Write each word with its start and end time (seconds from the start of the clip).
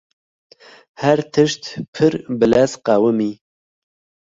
Her 1.01 1.19
tişt 1.31 1.63
pir 1.93 2.13
bilez 2.39 2.71
qewimî. 2.85 3.31